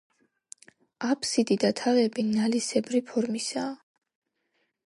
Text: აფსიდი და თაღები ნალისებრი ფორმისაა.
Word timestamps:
აფსიდი 1.07 1.57
და 1.65 1.71
თაღები 1.81 2.25
ნალისებრი 2.31 3.05
ფორმისაა. 3.11 3.71